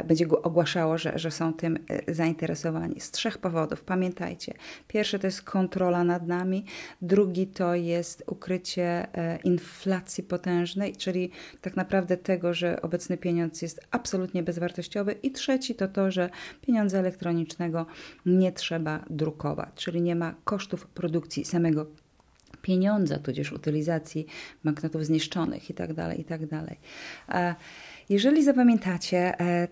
będzie 0.06 0.28
ogłaszało, 0.30 0.98
że, 0.98 1.20
że 1.20 1.32
są 1.32 1.54
tym 1.54 1.80
e, 1.90 2.14
zainteresowani. 2.14 3.00
Z 3.00 3.12
trzech 3.12 3.38
powodów. 3.38 3.84
Pamiętajcie. 3.84 4.54
Pierwszy 4.88 5.20
to 5.20 5.28
jest 5.28 5.42
kontrola 5.42 6.04
nad 6.04 6.28
nami, 6.28 6.66
drugi 7.02 7.48
to 7.48 7.76
jest 7.76 8.24
ukrycie 8.28 9.08
inflacji 9.44 10.24
potężnej, 10.24 10.96
czyli 10.96 11.32
tak 11.62 11.76
naprawdę 11.76 12.18
tego, 12.18 12.54
że 12.54 12.82
obecny 12.82 13.18
pieniądz 13.18 13.62
jest 13.62 13.88
absolutnie 13.92 14.44
bezwartościowy. 14.44 15.16
I 15.24 15.32
trzeci 15.32 15.76
to 15.76 15.88
to, 15.88 16.12
że 16.12 16.30
pieniądza 16.62 17.00
elektronicznego 17.00 17.86
nie 18.26 18.52
trzeba 18.52 19.06
drukować, 19.10 19.70
czyli 19.76 20.02
nie 20.02 20.16
ma 20.16 20.36
kosztów 20.44 20.88
produkcji 20.88 21.46
samego 21.46 21.86
pieniądza, 22.64 23.20
tudzież 23.20 23.52
utylizacji 23.52 24.26
banknotów 24.64 25.06
zniszczonych 25.06 25.70
itd. 25.70 25.96
Tak 25.96 26.18
itd. 26.18 26.76
Jeżeli 28.10 28.44
zapamiętacie, 28.44 29.40
e, 29.40 29.68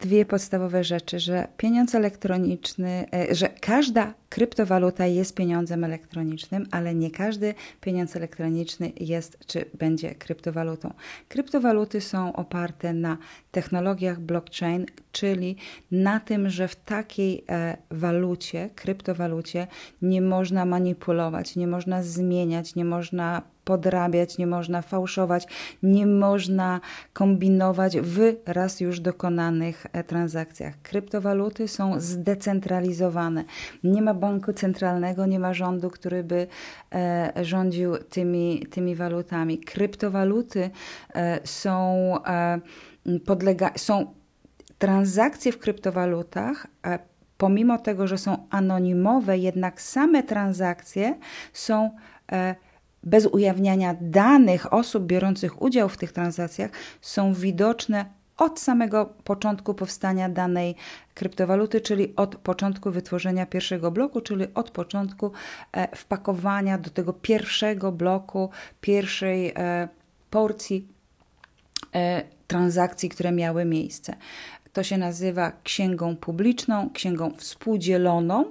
dwie 0.00 0.24
podstawowe 0.24 0.84
rzeczy, 0.84 1.20
że 1.20 1.48
pieniądz 1.56 1.94
elektroniczny, 1.94 3.06
e, 3.14 3.34
że 3.34 3.48
każda 3.48 4.14
kryptowaluta 4.28 5.06
jest 5.06 5.34
pieniądzem 5.34 5.84
elektronicznym, 5.84 6.66
ale 6.70 6.94
nie 6.94 7.10
każdy 7.10 7.54
pieniądz 7.80 8.16
elektroniczny 8.16 8.92
jest 9.00 9.38
czy 9.46 9.64
będzie 9.78 10.14
kryptowalutą. 10.14 10.92
Kryptowaluty 11.28 12.00
są 12.00 12.32
oparte 12.32 12.92
na 12.92 13.18
technologiach 13.50 14.20
blockchain, 14.20 14.86
czyli 15.12 15.56
na 15.90 16.20
tym, 16.20 16.50
że 16.50 16.68
w 16.68 16.76
takiej 16.76 17.44
e, 17.48 17.76
walucie, 17.90 18.70
kryptowalucie 18.74 19.66
nie 20.02 20.22
można 20.22 20.64
manipulować, 20.64 21.56
nie 21.56 21.66
można 21.66 22.02
zmieniać, 22.02 22.74
nie 22.74 22.84
można 22.84 23.42
podrabiać, 23.70 24.38
nie 24.38 24.46
można 24.46 24.82
fałszować, 24.82 25.46
nie 25.82 26.06
można 26.06 26.80
kombinować 27.12 28.00
w 28.00 28.18
raz 28.46 28.80
już 28.80 29.00
dokonanych 29.00 29.86
e, 29.92 30.04
transakcjach. 30.04 30.74
Kryptowaluty 30.82 31.68
są 31.68 32.00
zdecentralizowane. 32.00 33.44
Nie 33.84 34.02
ma 34.02 34.14
banku 34.14 34.52
centralnego, 34.52 35.26
nie 35.26 35.38
ma 35.38 35.54
rządu, 35.54 35.90
który 35.90 36.24
by 36.24 36.46
e, 36.94 37.32
rządził 37.42 37.96
tymi, 37.96 38.66
tymi 38.70 38.96
walutami. 38.96 39.58
Kryptowaluty 39.58 40.70
e, 41.14 41.40
są, 41.44 42.14
podlega, 43.26 43.70
są 43.76 44.14
transakcje 44.78 45.52
w 45.52 45.58
kryptowalutach 45.58 46.66
pomimo 47.38 47.78
tego, 47.78 48.06
że 48.06 48.18
są 48.18 48.46
anonimowe, 48.50 49.38
jednak 49.38 49.80
same 49.80 50.22
transakcje 50.22 51.18
są 51.52 51.90
bez 53.02 53.26
ujawniania 53.26 53.96
danych 54.00 54.72
osób 54.72 55.04
biorących 55.04 55.62
udział 55.62 55.88
w 55.88 55.96
tych 55.96 56.12
transakcjach 56.12 56.70
są 57.00 57.34
widoczne 57.34 58.04
od 58.40 58.60
samego 58.60 59.06
początku 59.24 59.74
powstania 59.74 60.28
danej 60.28 60.74
kryptowaluty, 61.14 61.80
czyli 61.80 62.16
od 62.16 62.36
początku 62.36 62.90
wytworzenia 62.90 63.46
pierwszego 63.46 63.90
bloku, 63.90 64.20
czyli 64.20 64.46
od 64.54 64.70
początku 64.70 65.32
e, 65.72 65.96
wpakowania 65.96 66.78
do 66.78 66.90
tego 66.90 67.12
pierwszego 67.12 67.92
bloku, 67.92 68.50
pierwszej 68.80 69.52
e, 69.56 69.88
porcji 70.30 70.88
e, 71.94 72.22
transakcji, 72.46 73.08
które 73.08 73.32
miały 73.32 73.64
miejsce. 73.64 74.16
To 74.72 74.82
się 74.82 74.98
nazywa 74.98 75.52
księgą 75.64 76.16
publiczną, 76.16 76.90
księgą 76.90 77.30
współdzieloną 77.36 78.44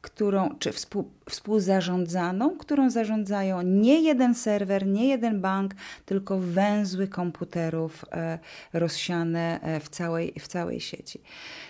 którą, 0.00 0.58
czy 0.58 0.72
współ, 0.72 1.10
współzarządzaną, 1.28 2.56
którą 2.58 2.90
zarządzają 2.90 3.62
nie 3.62 4.02
jeden 4.02 4.34
serwer, 4.34 4.86
nie 4.86 5.08
jeden 5.08 5.40
bank, 5.40 5.74
tylko 6.04 6.38
węzły 6.38 7.08
komputerów 7.08 8.04
e, 8.12 8.38
rozsiane 8.72 9.60
e, 9.62 9.80
w 9.80 9.88
całej, 9.88 10.34
w 10.40 10.48
całej 10.48 10.80
sieci. 10.80 11.20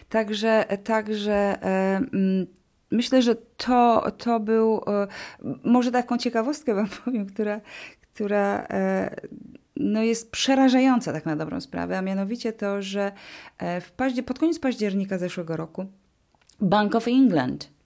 Także, 0.09 0.65
także 0.85 1.33
e, 1.33 1.97
mm, 1.97 2.47
myślę, 2.91 3.23
że 3.23 3.35
to, 3.57 4.11
to 4.19 4.41
był, 4.41 4.81
może 5.65 5.93
taką 5.93 6.19
ciekawostkę 6.19 6.75
wam 6.75 6.89
powiem, 7.05 7.27
która, 7.27 7.61
która 8.15 8.67
no 9.77 10.03
jest 10.03 10.31
przerażająca 10.31 11.13
tak 11.13 11.27
na 11.27 11.37
dobrą 11.37 11.61
sprawę, 11.61 11.99
a 11.99 12.03
mianowicie 12.03 12.53
to, 12.53 12.83
że 12.83 13.13
w 13.59 13.93
paździer- 13.97 14.23
pod 14.25 14.39
koniec 14.39 14.59
października 14.59 15.19
zeszłego 15.19 15.57
roku 15.57 15.87
Bank 16.61 16.95
of 16.95 17.09
England 17.09 17.80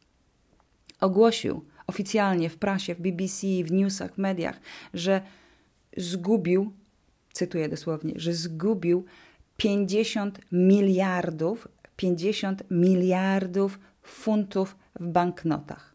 ogłosił 1.04 1.64
oficjalnie 1.86 2.50
w 2.50 2.56
prasie, 2.56 2.94
w 2.94 3.00
BBC, 3.00 3.46
w 3.64 3.72
newsach, 3.72 4.14
w 4.14 4.18
mediach, 4.18 4.60
że 4.94 5.20
zgubił, 5.96 6.72
cytuję 7.32 7.68
dosłownie, 7.68 8.12
że 8.16 8.32
zgubił 8.32 9.04
50 9.56 10.40
miliardów, 10.52 11.68
50 11.96 12.62
miliardów 12.70 13.78
funtów 14.02 14.76
w 15.00 15.06
banknotach. 15.06 15.94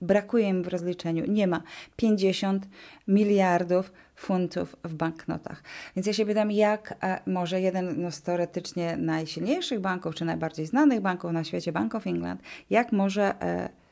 Brakuje 0.00 0.48
im 0.48 0.62
w 0.62 0.68
rozliczeniu. 0.68 1.24
Nie 1.26 1.46
ma 1.46 1.62
50 1.96 2.68
miliardów 3.08 3.92
funtów 4.16 4.76
w 4.84 4.94
banknotach. 4.94 5.62
Więc 5.96 6.06
ja 6.06 6.12
się 6.12 6.26
pytam, 6.26 6.50
jak 6.50 6.94
może 7.26 7.60
jeden 7.60 8.02
no, 8.02 8.10
z 8.10 8.22
teoretycznie 8.22 8.96
najsilniejszych 8.96 9.80
banków, 9.80 10.14
czy 10.14 10.24
najbardziej 10.24 10.66
znanych 10.66 11.00
banków 11.00 11.32
na 11.32 11.44
świecie, 11.44 11.72
Bank 11.72 11.94
of 11.94 12.06
England, 12.06 12.42
jak 12.70 12.92
może 12.92 13.42
e, 13.42 13.83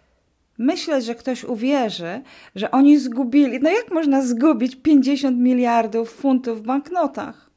myśleć, 0.63 1.05
że 1.05 1.15
ktoś 1.15 1.45
uwierzy, 1.45 2.23
że 2.55 2.71
oni 2.71 2.99
zgubili. 2.99 3.61
No 3.61 3.71
jak 3.71 3.91
można 3.91 4.23
zgubić 4.23 4.77
50 4.77 5.39
miliardów 5.39 6.11
funtów 6.11 6.59
w 6.59 6.63
banknotach? 6.63 7.53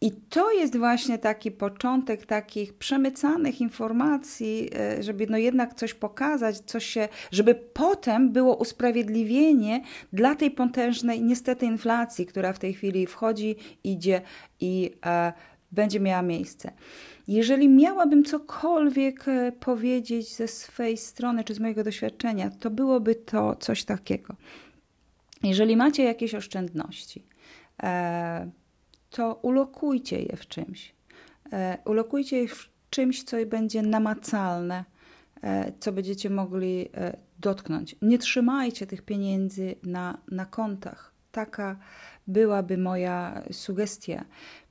I 0.00 0.12
to 0.12 0.52
jest 0.52 0.76
właśnie 0.76 1.18
taki 1.18 1.50
początek 1.50 2.26
takich 2.26 2.74
przemycanych 2.74 3.60
informacji, 3.60 4.70
e, 4.74 5.02
żeby 5.02 5.26
no 5.30 5.38
jednak 5.38 5.74
coś 5.74 5.94
pokazać, 5.94 6.58
coś 6.58 6.86
się, 6.86 7.08
żeby 7.30 7.54
potem 7.54 8.32
było 8.32 8.56
usprawiedliwienie 8.56 9.82
dla 10.12 10.34
tej 10.34 10.50
potężnej 10.50 11.22
niestety 11.22 11.66
inflacji, 11.66 12.26
która 12.26 12.52
w 12.52 12.58
tej 12.58 12.74
chwili 12.74 13.06
wchodzi, 13.06 13.56
idzie 13.84 14.22
i 14.60 14.90
e, 15.06 15.32
będzie 15.76 16.00
miała 16.00 16.22
miejsce. 16.22 16.72
Jeżeli 17.28 17.68
miałabym 17.68 18.24
cokolwiek 18.24 19.28
e, 19.28 19.52
powiedzieć 19.52 20.36
ze 20.36 20.48
swej 20.48 20.96
strony 20.96 21.44
czy 21.44 21.54
z 21.54 21.60
mojego 21.60 21.84
doświadczenia, 21.84 22.50
to 22.50 22.70
byłoby 22.70 23.14
to 23.14 23.56
coś 23.56 23.84
takiego. 23.84 24.34
Jeżeli 25.42 25.76
macie 25.76 26.04
jakieś 26.04 26.34
oszczędności, 26.34 27.26
e, 27.82 28.50
to 29.10 29.34
ulokujcie 29.42 30.22
je 30.22 30.36
w 30.36 30.48
czymś. 30.48 30.94
E, 31.52 31.78
ulokujcie 31.84 32.36
je 32.36 32.48
w 32.48 32.68
czymś, 32.90 33.22
co 33.22 33.36
będzie 33.46 33.82
namacalne, 33.82 34.84
co 35.80 35.92
będziecie 35.92 36.30
mogli 36.30 36.88
dotknąć. 37.38 37.96
Nie 38.02 38.18
trzymajcie 38.18 38.86
tych 38.86 39.02
pieniędzy 39.02 39.74
na, 39.82 40.18
na 40.30 40.46
kontach. 40.46 41.12
Taka 41.32 41.76
byłaby 42.26 42.78
moja 42.78 43.42
sugestia, 43.52 44.24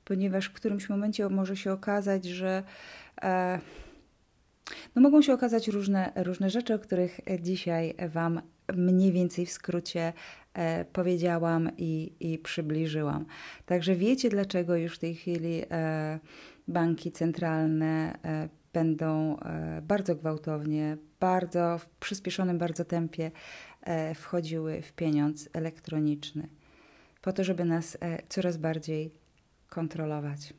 ponieważ 0.06 0.46
w 0.46 0.52
którymś 0.52 0.88
momencie 0.88 1.28
może 1.28 1.56
się 1.56 1.72
okazać, 1.72 2.24
że 2.24 2.62
no 4.94 5.02
mogą 5.02 5.22
się 5.22 5.32
okazać 5.32 5.68
różne, 5.68 6.12
różne 6.16 6.50
rzeczy, 6.50 6.74
o 6.74 6.78
których 6.78 7.20
dzisiaj 7.40 7.94
Wam 8.08 8.40
mniej 8.74 9.12
więcej 9.12 9.46
w 9.46 9.50
skrócie 9.50 10.12
e, 10.54 10.84
powiedziałam 10.84 11.70
i, 11.78 12.12
i 12.20 12.38
przybliżyłam. 12.38 13.24
Także 13.66 13.94
wiecie, 13.96 14.28
dlaczego 14.28 14.76
już 14.76 14.96
w 14.96 14.98
tej 14.98 15.14
chwili 15.14 15.62
e, 15.70 16.18
banki 16.68 17.12
centralne 17.12 18.18
e, 18.24 18.48
będą 18.72 19.38
e, 19.38 19.82
bardzo 19.82 20.16
gwałtownie, 20.16 20.96
bardzo 21.20 21.78
w 21.78 21.88
przyspieszonym 21.88 22.58
bardzo 22.58 22.84
tempie 22.84 23.30
e, 23.82 24.14
wchodziły 24.14 24.82
w 24.82 24.92
pieniądz 24.92 25.48
elektroniczny, 25.52 26.48
po 27.22 27.32
to, 27.32 27.44
żeby 27.44 27.64
nas 27.64 27.96
e, 28.00 28.22
coraz 28.28 28.56
bardziej 28.56 29.25
kontrolować. 29.68 30.54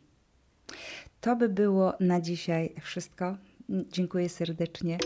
To 1.21 1.35
by 1.35 1.49
było 1.49 1.93
na 1.99 2.21
dzisiaj 2.21 2.73
wszystko. 2.81 3.37
Dziękuję 3.69 4.29
serdecznie. 4.29 4.97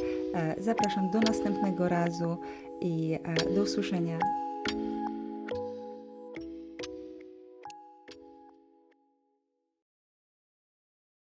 Zapraszam 0.57 1.11
do 1.11 1.19
następnego 1.19 1.89
razu 1.89 2.37
i 2.81 3.17
do 3.55 3.61
usłyszenia. 3.61 4.19